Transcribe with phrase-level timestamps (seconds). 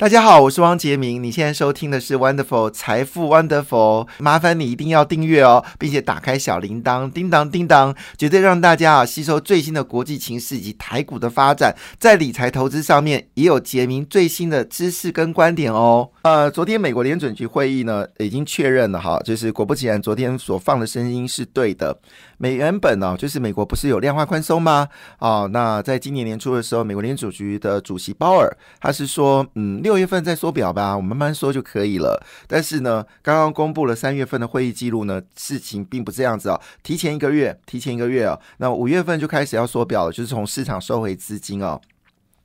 [0.00, 1.22] 大家好，我是汪杰明。
[1.22, 16.08] 你现在收听的是 Wonderful 财富 Wonderful，麻烦你一定要订阅哦，并且打开小铃铛，叮当叮当，绝对让大家啊吸收最新的国际情势以及台股的发展，在理财投资上面也有杰明最新的知识跟观点哦。
[16.22, 21.94] 呃，昨天美国联准局会议呢已经确认了哈，就是果不其然，昨天所放的声音是对的。
[22.42, 24.88] 美原本呢，就是美国不是有量化宽松吗？
[25.18, 28.50] 哦，那在今年年初的时候，美国联储局的主席鲍尔
[28.80, 32.18] 他是说，嗯，六月份再缩表吧，我们慢慢说就可以了。
[32.48, 41.78] 但是呢，刚刚公布了三月份的会议记录呢，事情并不这样子哦，提前一个月，提前一个月哦，那五月份就开始要缩表了，就是从市场收回资金哦。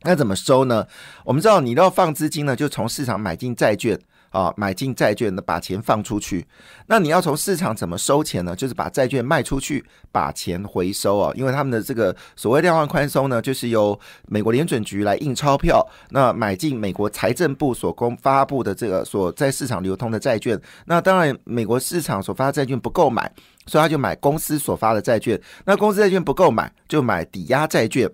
[0.01, 0.85] 那怎么收呢？
[1.23, 3.98] 我们知道你要放资金呢，就从市场买进债券。
[4.35, 6.45] 啊，买进债券的，把钱放出去。
[6.88, 8.53] 那你要从市场怎么收钱呢？
[8.53, 9.81] 就是把债券卖出去，
[10.12, 11.31] 把钱回收啊。
[11.35, 20.59] 因为他们的这个所谓量化宽松呢，就是由美国联准局来印钞票，那买进美国财政部所公发布的这个所在市场流通的债券。
[20.85, 23.31] 那当然，美国市场所发债券不够买，
[23.68, 25.40] 所以他就买公司所发的债券。
[25.63, 28.12] 那公司债券不够买，就买抵押债券。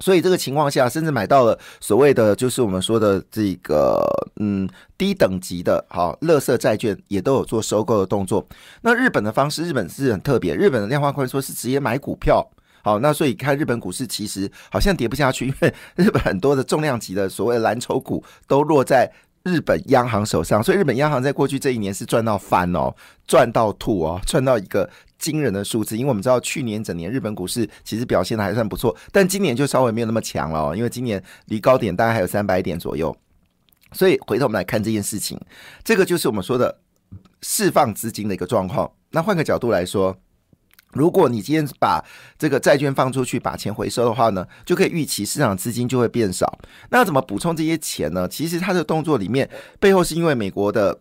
[0.00, 4.02] 所以这个情况下，甚至买到了所谓的就是我们说的这个
[4.36, 8.46] 嗯低等级的好垃圾债券，也都有做收购的动作。
[8.82, 12.48] 那日本的方式，日本是很特别，日本的量化宽松是直接买股票。
[12.82, 19.10] 好，那所以看日本股市其实好像跌不下去，因为日本很多的重量级的所谓的蓝筹股都落在。
[19.44, 22.94] 日本央行手上，所以日本央行在过去这一年是赚到翻哦，
[23.26, 25.96] 赚到吐哦，赚到一个惊人的数字。
[25.96, 33.16] 因为我们知道去年整年日本股市其实表现的还算不错，但今年就稍微没有那么强了哦，因为今年离高点大概还有三百点左右。
[33.92, 35.40] 所以回头我们来看这件事情，
[35.82, 36.78] 这个就是我们说的
[37.42, 38.90] 释放资金的一个状况。
[39.10, 40.16] 那换个角度来说。
[40.92, 42.02] 如果你今天把
[42.38, 46.58] 这个债券放出去，把钱回收的话呢，就可以预期市场资金就会变少。
[46.90, 48.26] 那怎么补充这些钱呢？
[48.28, 50.98] 其实它的动作里面背后是因为美国的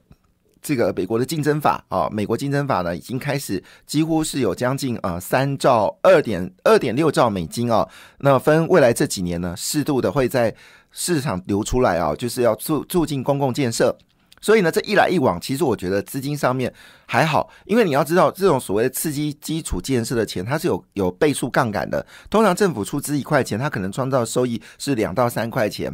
[0.61, 7.87] 这个美国的竞争法啊，美国竞争法呢已经开始几乎是有将近啊三兆二点二点六兆美金啊，
[8.19, 10.53] 那分未来这几年呢适度的会在
[10.91, 13.97] 市场流出来啊，就是要促促进公共建设。
[14.47, 16.73] 所以呢，这一来一往，其实我觉得资金上面
[17.05, 22.07] 还好，因为你要知道，这种所谓的刺激基础建设的钱，它是有有倍数杠杆的。
[22.29, 25.93] 通常政府出资一块钱，它可能创造收益是两到三块钱，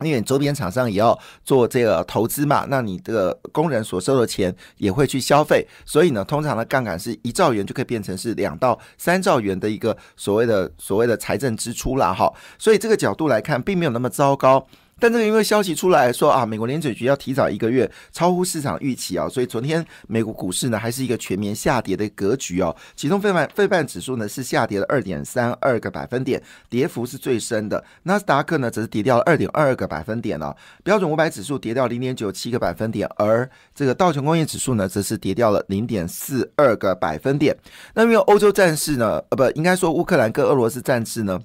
[0.00, 12.32] 因为你周边厂商也要做这个投资嘛，那你的工人所收的钱也会去消费，所以呢，通常的杠杆是一兆元就可以变成是两到三兆元的一个所谓的所谓的财政支出啦，哈。
[12.58, 14.66] 所以这个角度来看，并没有那么糟糕。
[15.00, 22.74] 但这个因为消息出来说啊，美国联准局要提早一个月，超乎市场预期啊，所以昨天美国股市呢还是一个全面下跌的格局哦。
[22.94, 27.82] 其中费曼费半指数呢是下跌了二点三二个百分点，跌幅是最深的。
[28.04, 30.54] 纳斯达克呢则是跌掉了二点二二个百分点哦。
[30.82, 37.56] 标准五百指数跌掉零点九七个百分点，而这个道琼工业指数呢则是跌掉了零点四二个百分点。
[37.94, 41.40] 那因为欧洲战事呢，呃，不应该说乌克兰跟俄罗斯战事呢。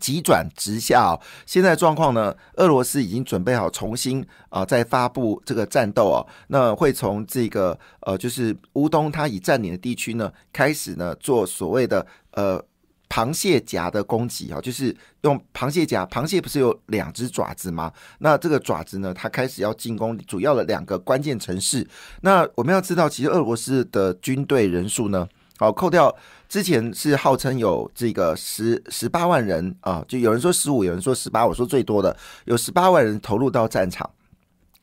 [0.00, 2.34] 急转直下，现在状况呢？
[2.54, 6.26] 俄罗斯已经准备好重新啊，再发布这个战斗哦。
[6.48, 12.62] 那会从这个呃，就是乌东它已占领的地区呢，开始呢做所谓的呃
[13.08, 17.92] 螃蟹夹的攻击啊，就是用螃蟹夹，螃蟹不是有两只爪子吗？
[18.18, 21.86] 那这个爪子呢，它开始要进攻主要的两个关键城市。
[22.22, 25.28] 那我们要知道，其实俄罗斯的军队人数呢？
[25.56, 26.12] 好，扣掉
[26.54, 34.08] 之前是号称有这个十十八万人啊，就有人说十五，有人说十八，我说最多的有十八万人投入到战场。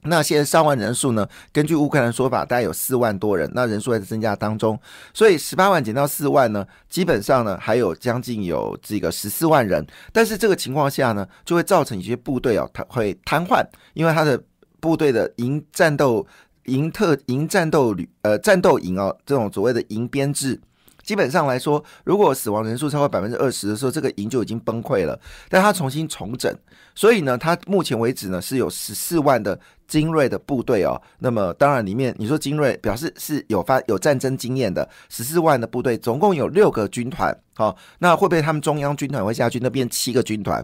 [0.02, 1.26] 那现在上万人数呢？
[1.54, 4.78] 根据乌克兰说法，大概有四万多人，那人数还在增加当中。
[5.14, 9.88] 所以十八万减到四万呢，基本上呢还有将近有这个十四万人。
[10.12, 14.38] 但是这个情况下呢，就会造成一些部队哦，它会瘫痪，因为他的
[14.82, 16.28] 部队的营战斗。
[16.66, 20.62] 营特营战斗旅呃战斗营哦，这种所谓的营编制，
[21.04, 25.20] 基本上来说，如果死亡人数超过百分之二十的时候，这个营就已经崩溃了。
[25.50, 26.54] 但他重新重整，
[26.96, 31.02] 所以呢，他目前为止呢是有十四万的精锐的部队哦。
[31.20, 37.36] 那么当然里面你说精锐表示是有发有战争经验的十四万的部队，总共有六个军团。
[37.56, 39.59] 好，那会不会他们中央军团会下去？
[39.59, 40.64] 那边七个军团。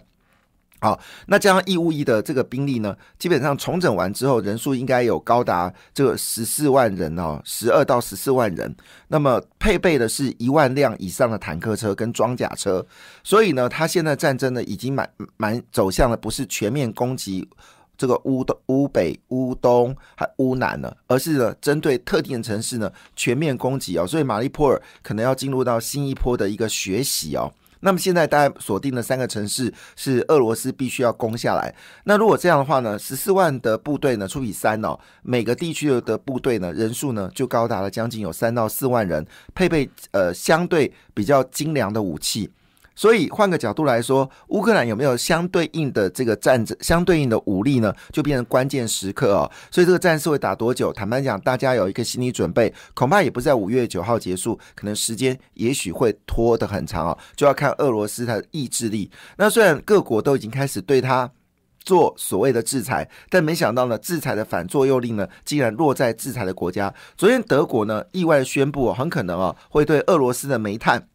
[0.80, 8.76] 好，那加上义务役的这个兵力呢，基本上重整完之后，人数应该有高达这个十四万人哦，十二到十四万人。
[9.08, 12.86] 那么配备的是一万辆以上的坦克车跟装甲车，
[13.24, 17.50] 所以呢，他现在战争呢已经蛮蛮走向了不是全面攻击
[17.98, 24.06] 这个乌东、乌北、乌东还乌南了，而是呢针对特定的城市呢全面攻击哦。
[24.06, 27.52] 所以马利波尔可能要进入到新一波的一个学习哦。
[27.82, 31.74] 那么现在大家锁定的三个城市是俄罗斯必须要攻下来。
[32.04, 42.50] 那如果这样的话呢，十四万的部队呢除以三哦，每个地区的部队呢人数呢就高达了将近有三到四万人，配备呃相对比较精良的武器。
[42.98, 47.94] 所以换个角度来说，乌克兰有没有相对应的这个战争相对应的武力呢？
[48.12, 49.50] 就变成关键时刻哦。
[49.70, 50.92] 所以这个战事会打多久？
[50.92, 59.12] 坦白讲，大家有一个心理准备，恐怕也不在五月九号结束，可能时间也许会拖得很长哦，就要看俄罗斯它的意志力。
[59.38, 61.32] 那虽然各国都已经开始对他
[61.80, 66.92] 做所谓的制裁，但没想到呢，制裁的反作用力呢，竟然落在制裁的国家。
[67.16, 71.08] 昨天德国呢，意外宣布，很可能哦，会对俄罗斯的煤炭。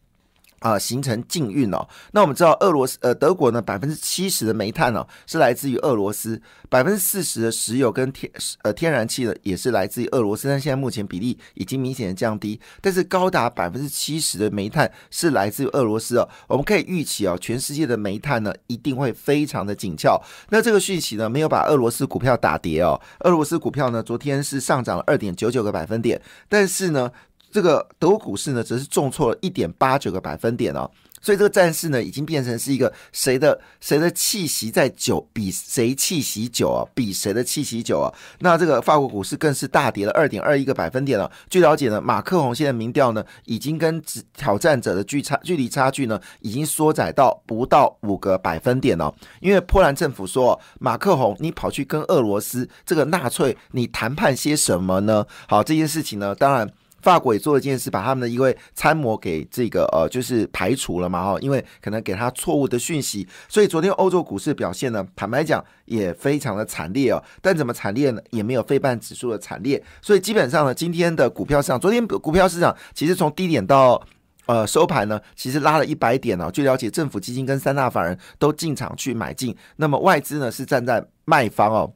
[0.62, 1.86] 啊，形成禁运哦。
[2.12, 8.30] 那我们知道，俄罗斯呃，德国呢，百分之七十的煤炭哦是来自于俄罗斯，百分之四十的石油跟天
[8.62, 10.48] 呃天然气呢也是来自于俄罗斯。
[10.48, 16.28] 但现在目前比例已经明显的降低，但是高达百分之七十的煤炭是来自于俄罗斯哦。
[16.46, 20.20] 我们可以预期哦，全世界的煤炭呢一定会非常的紧俏。
[20.50, 27.10] 那这个讯息呢没有把俄罗斯股票打跌哦，俄罗斯股票呢昨天是上涨了二点九九个百分点，但是呢。
[27.52, 30.90] 这个德国股市呢，则是重挫了一点八九个百分点哦，
[31.20, 38.08] 所以这个战事呢，已经变成是一个谁的谁的气息在久，比谁气息久啊，比谁的气息久啊。
[38.38, 41.30] 那这个法国股市更是大跌了二点二一个百分点了。
[41.50, 44.02] 据了解呢，马克宏现在民调呢，已经跟
[44.34, 49.14] 挑战者的距差距离差距呢，已经缩窄到不到五个百分点了。
[49.40, 55.26] 因为波兰政府说，马克宏你跑去跟俄罗斯这个纳粹，你谈判些什么呢？
[55.46, 56.66] 好，这件事情呢，当然。
[57.02, 67.22] 法国也做了一件事，把他们的一位参谋给这个呃，就是排除了嘛哈，因为可能给他错误的讯息，所以昨天欧洲股市表现呢，坦白讲也非常的惨烈哦。
[67.40, 68.22] 但怎么惨烈呢？
[68.30, 74.00] 也没有非半指数的惨烈，所以基本上呢，今天的股票市场，昨天股票市场其实从低点到
[74.46, 76.50] 呃收盘呢，其实拉了一百点哦。
[76.52, 81.92] 据了解，政府基金跟三大法人都进场去买进，那么外资呢是站在卖方哦。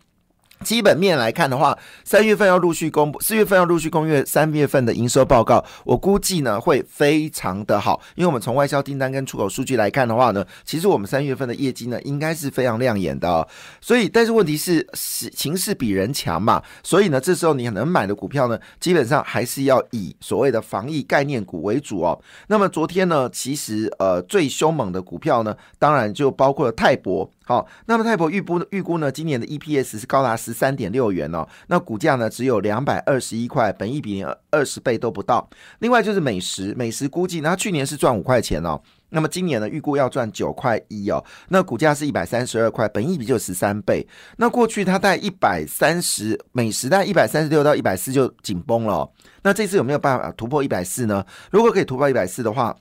[0.65, 13.47] 基本面来看的话，三月份要陆续公布，四月份要陆续公布三月份的营收报告，我估计呢会非常的好，因为我们从外销订单跟出口数据来看的话呢，其实我们三月份的业绩呢应该是非常亮眼的，
[13.81, 22.19] 所以但是问题是形势比人强嘛，所以呢这时候你能买的股票呢，基本上还是要以所谓的防疫概念股为主哦。
[22.49, 27.31] 那么昨天呢，其实呃最凶猛的股票呢，当然就包括了泰博。
[27.49, 35.49] 好，那么泰博预估预估呢，今年的 EPS 是高达十三点六元哦，那股价呢只有两百二十一块，本益比连二十倍都不到。
[35.79, 44.05] 另外就是美食，美食估计，那去年是赚五块钱哦，那么今年呢预估要赚九块一哦，那股价是一百三十二块，本益比就十三倍。
[44.39, 49.09] 那过去它在一百三十，美食在一百三十六到一百四就紧绷了，
[49.45, 51.25] 那这次有没有办法突破一百四呢？
[51.53, 52.77] 如果可以突破一百四的话。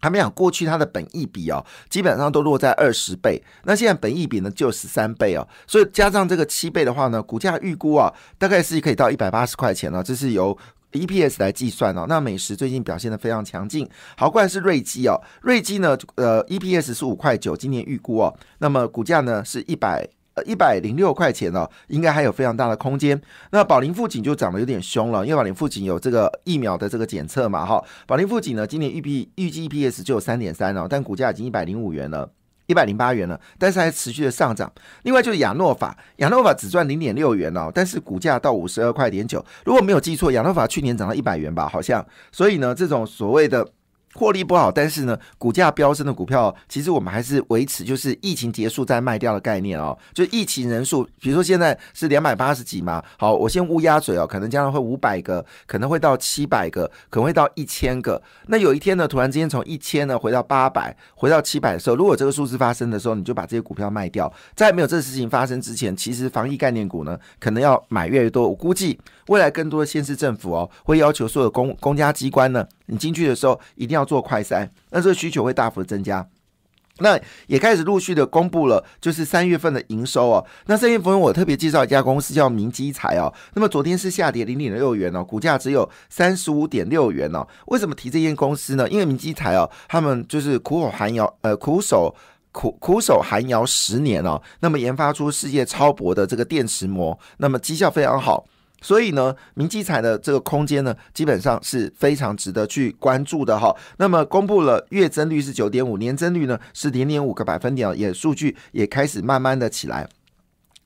[0.00, 10.56] 他们讲过去它的本益比哦，基本上都落在二十倍，那现在本益比呢就十三倍哦，所以加上这个七倍的话呢，股价预估啊，大概是可以到一百八十块钱了，这是由
[10.92, 12.06] EPS 来计算哦。
[12.08, 20.08] 那美食最近表现的非常强劲，好过来是瑞基哦，瑞基呢，呃，EPS 是五块九，今年预估哦，那么股价呢是一百。
[20.44, 23.20] 一百零六块钱哦，应该还有非常大的空间。
[23.50, 27.82] 那宝林富锦就涨得有点凶了，因为宝林富锦有这个疫苗的这个检测嘛，哈。
[28.06, 32.30] 宝林富锦呢，今年预计预计 EPS 就有三点三哦，但股价已经一百零五元了，
[32.66, 34.72] 一百零八元了，但是还持续的上涨。
[35.02, 39.44] 另外就是亚诺法，亚诺法只赚零点六元哦，但是股价到五十二块点九。
[39.64, 42.04] 如果没有记错，亚诺法去年涨到一百元吧，好像。
[42.32, 43.66] 所以呢，这种所谓的。
[44.14, 49.96] 获利不好，但是呢，股价飙升的股票，其实我们还是维持就是疫情结束再卖掉的概念哦。
[50.12, 58.20] 就疫情人数，比如说现在是两百八十几嘛，好，我先乌鸦嘴哦，可能将来会五百个，可能会到七百个，可能会到一千个。
[58.48, 64.30] 那有一天呢，突然之间从一千呢回到八百，回到七百的时候，如果这个数字发生的时候，你就把这些股票卖掉。
[64.56, 68.48] 在没有这个事情发生之前，其实防疫概念股呢，可能要买越来越多。
[68.48, 68.98] 我估计
[69.28, 72.66] 未来更多的县市政府哦，会要求所有公公家机关呢。
[72.90, 76.26] 你进去的时候一定要做快筛，那这个需求会大幅的增加。
[77.02, 80.46] 那也开始陆续的公布了，就是三月份的营收哦。
[80.66, 83.32] 那三月份我特别介绍一家公司叫明基材哦。
[83.54, 87.46] 那么昨天是下跌零点六元哦，股价只有三十五点六元哦。
[87.68, 88.86] 为什么提这间公司呢？
[88.90, 92.14] 因为明基材哦，他们就是苦口寒窑，呃，苦守
[92.52, 98.44] 苦苦守寒窑十年哦，那么研发出世界超薄的这个电池膜，那么绩效非常好。
[98.80, 103.74] 所以呢，明基彩的这个空间呢，基本上是非常值得去关注的哈。
[103.98, 110.08] 那么公布了月增率是九点五，年增率呢是零点五个百分点，也数据也开始慢慢的起来。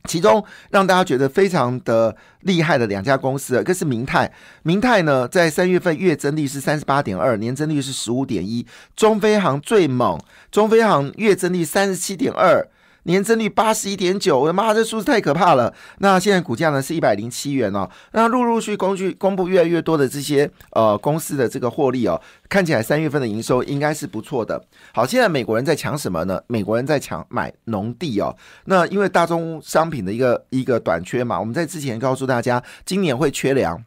[0.06, 4.30] 其中让大家觉得非常的厉害的两家公司，一个是明泰，
[4.62, 8.66] 明泰呢在三月份月增率是三十八点二，年增率是十五点一。
[8.94, 10.20] 中飞航最猛，
[10.50, 12.68] 中飞航月增率三十七点二。
[13.04, 15.72] 年增率八十一点九，我的妈，这数字太可怕了。
[15.98, 17.88] 那现在股价呢是一百零七元哦。
[18.12, 24.62] 那陆陆续工具公布越来越多的这些呃公司的这个获利哦，看起来三月份的营收应该是不错的。
[24.92, 26.42] 好，现在美国人在抢什么呢？
[26.46, 28.36] 美国人在抢买农地哦。
[28.66, 33.84] 那因为大宗商品的一个一个短缺嘛，我们在之前告诉大家，今年会缺粮，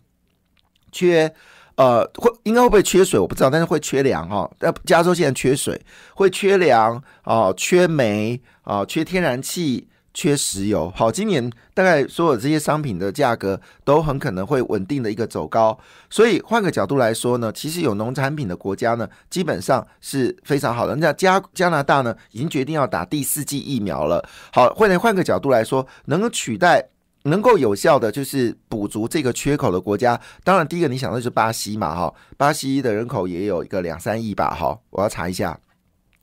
[0.92, 1.34] 缺。
[1.78, 3.20] 呃，会应该会不会缺水？
[3.20, 4.50] 我不知道，但是会缺粮哈。
[4.60, 5.80] 那加州现在缺水，
[6.16, 10.92] 会缺粮啊，缺煤啊，缺天然气，缺石油。
[10.96, 15.78] 好，今年大概所有这些商品的价格都很可能会稳定的一个走高。
[16.10, 20.96] 所以换个角度来说呢，其实有农产品的国家呢，基本上是非常好的。
[20.96, 24.28] 那加加拿大呢，已经决定要打第四剂疫苗了。
[24.52, 26.90] 好，或者换个角度来说，能够取代。
[27.28, 35.60] 能够有效的就是补足这个缺口的国家，当然第一个你想到就是巴西嘛，哈，巴西的人口也有一个两三亿吧，哈，我要查一下，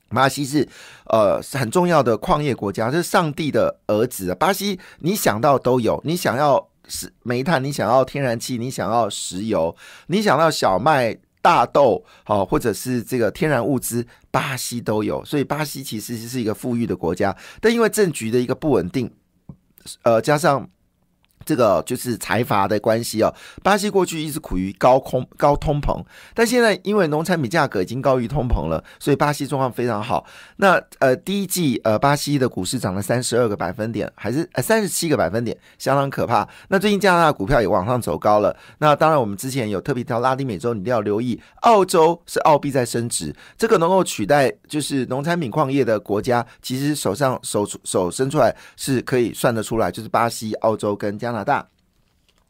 [0.09, 0.67] 巴西是
[1.05, 9.75] 呃很重要的矿业国家，是上帝的儿子，巴西你想到都有，你想要是煤炭，你想要天然气，你想要石油，
[10.07, 19.11] 你想要小麦、大豆，好，或者是这个天然物资，巴西都有，所以巴西其实是一个富裕的国家，但因为政局的一个不稳定，
[20.03, 20.67] 呃，加上。
[21.45, 23.33] 这个就是财阀的关系哦。
[23.61, 30.25] 巴西过去一直苦于高空高通膨，但现在因为农产品价格已经高于通膨了，所以巴西状况非常好。
[30.57, 36.47] 那呃，第一季呃，巴西的股市涨了三十二个百分点，还是呃三十七个百分点，相当可怕。
[36.69, 38.55] 那最近加拿大股票也往上走高了。
[38.77, 51.15] 那当然，我们之前有特别提到拉丁美洲，你一定要留意，澳洲是澳币在升值，这个能够取代就是农产品矿业的国家，其实手上手手伸出来是可以算得出来，就是巴西、澳洲跟。
[51.15, 51.67] 加拿大，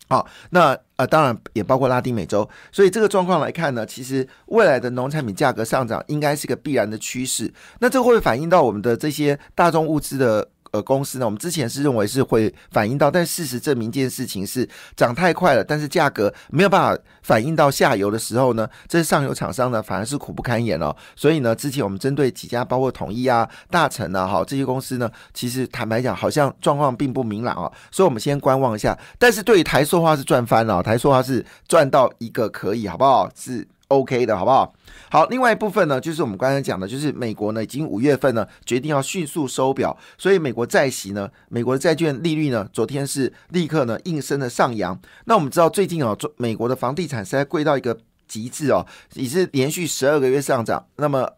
[0.08, 7.54] 好，那呃，当然也包括拉丁美洲，所以这个状况来看呢，其实未来的农产品价格上涨应该是个必然的趋势。
[7.80, 10.50] 那这会反映到我们的这些大众物资的。
[10.76, 20.94] 呃，公司呢，我们之前是认为是会反映到，但事实证明一件事情是涨太快了，但是价格没有办法反映到下游的时候呢，这上游厂商呢反而是苦不堪言哦。
[21.16, 27.72] 所以呢，之前我们针对几家，包括统一啊、大成啊，哈这些公司呢，其实坦白讲，好像状况并不明朗哦。
[27.90, 28.98] 所以我们先观望一下。
[29.18, 33.30] 但是对于台塑化是赚翻了，台塑化是赚到一个可以，好不好？
[33.34, 33.66] 是。
[33.88, 34.74] OK 的好不好？
[35.12, 45.00] 好，另外一部分呢，就是我们刚才讲的，就是美国呢已经五月份呢决定要迅速收表，所以美国债息呢，美国的债券利率呢，昨天是立刻呢应声的上扬。
[45.26, 50.88] 那我们知道最近哦，美国的房地产实在贵到一个极致哦，已是连续十二个月上涨。
[50.98, 51.30] 那么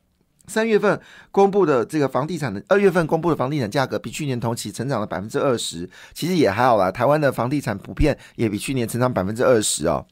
[0.47, 0.99] 三月份
[1.29, 6.89] 公布的这个房地产的二月份公布的房地产价格比去年同期成长了百分之二十，其实也还好啦。
[6.89, 10.05] 台湾的房地产普遍也比去年成长百分之二十哦。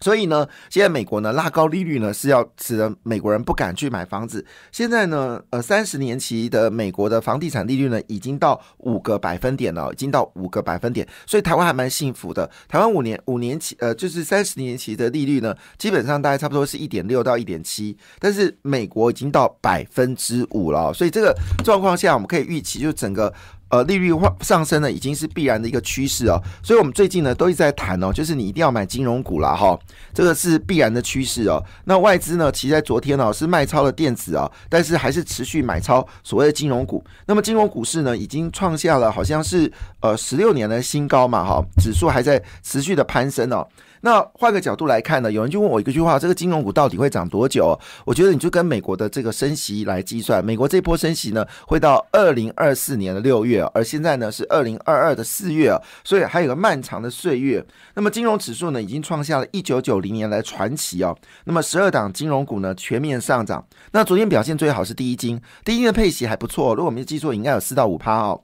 [0.00, 4.44] 所以呢，现在美国呢拉高利率呢，是要使得美国人不敢去买房子。
[4.72, 11.06] 现在呢，呃，三十年期的美国的房地产利率呢，已经到五个百分点了，已经到五个百分点。
[11.26, 12.50] 所以台湾还蛮幸福的。
[12.66, 20.92] 台湾五年五年期，呃，就是三十年期的利率呢，基本上大概差不多是一点六到一点七，但是美国已经到百分之五了。
[20.94, 23.32] 所以这个状况下，我们可以预期，就整个。
[23.70, 26.40] 呃，利率上上升呢，已经是必然的一个趋势哦。
[26.62, 29.78] 所以，我们最近呢，都一直在谈哦，就是你一定要买金融股了哈，
[30.12, 31.64] 这个是必然的趋势哦。
[31.84, 37.02] 那外资呢，其实在昨天哦，是卖超了电子啊，但是还是持续买超所谓的金融股。
[37.26, 43.66] 那么，金融股市呢，已经创下了好像是呃十六年的新高嘛哈，指数还在持续的攀升哦。
[44.02, 47.78] 那换个角度来看呢，有人就问我一个句话：这个金融股到底会涨多久？
[48.04, 57.64] 我觉得你就跟美国的这个升息来计算，美国这波升息呢，会到二零二四年的六月，而现在呢是二零二二的四月，所以还有个漫长的岁月。
[57.94, 61.16] 那么金融指数呢，已经创下了一九九零年来传奇哦。
[61.44, 63.64] 那么十二档金融股呢全面上涨。
[63.92, 68.40] 那昨天表现最好是第一金，第一金的配息还不错，如果没记错，应该有四到五趴哦。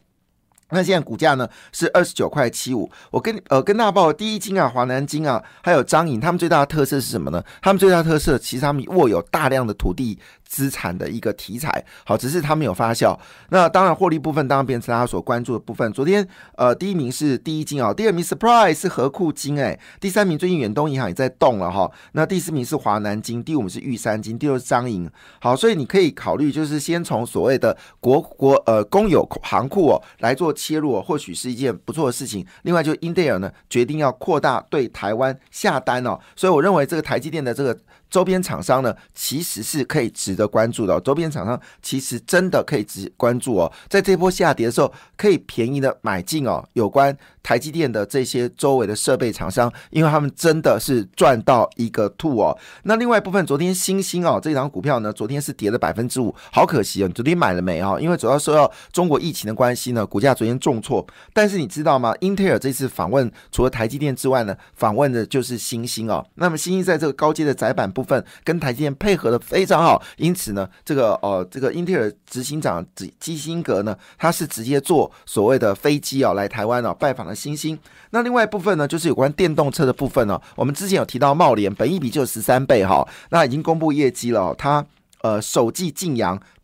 [0.71, 2.91] 那现在股价呢是二十九块七五。
[3.11, 7.43] 我跟呃跟大家报，第一金啊、华南金啊，还有张颖，他们最大的特色是什么呢？
[7.63, 10.19] 他们最大的特色其实他们握有大量的土地。
[10.47, 13.19] 资产的一个题材，好，只是它没有发酵。
[13.51, 15.93] 那当然，获利部分当然变成大家所关注的部分。
[15.93, 16.27] 昨天，
[16.57, 21.91] 呃，第一名是第一金啊，第二名 surprise 是和库金，哎，第三名最近远东银行也在动了哈。
[22.13, 25.11] 那第四名是华南金，第五名是玉山金，第六是张银。
[25.41, 32.47] 好，所以你可以考虑，就是先从所谓的国国呃公有行库哦来做切入，或许是一件不错的事情。
[32.63, 37.77] 另外，就英特尔呢决定要扩大对台湾下单哦，所以我认为这个台积电的这个
[38.11, 41.01] 周边厂商呢，其实是可以值得关注的。
[41.01, 46.65] 周边厂商其实真的可以值关注哦，在这波下跌的时候，可以便宜的买进哦。
[46.73, 52.57] 有关台积电的这些周围的设备厂商，因为他们真的是赚到一个吐哦。
[52.85, 57.07] 那另外一部分，昨天星星哦这张股票呢，昨天是跌了百分之五，好可惜哦。
[57.07, 57.99] 你昨天买了没啊？
[58.01, 61.07] 因为主要受到中国疫情的关系呢，股价昨天重挫。
[61.33, 62.15] 但是你知道吗？
[62.21, 66.25] 英特尔这次访问除了台积电之外呢，访问的就是星星哦。
[66.37, 77.79] 那么星星在这个高阶的窄板部份跟台积电配合的非常好，因此呢，这个呃这个英特尔执行长基基辛格呢，他是直接坐所谓的飞机哦来台湾哦拜访了星星。
[78.11, 80.41] 那另外一部分呢，就是有关电动车的部分呢。
[80.55, 84.85] 我们之前有提到茂联，本益比就十三倍哈，那已经公布业绩了，它
[85.23, 86.41] 呃首季净扬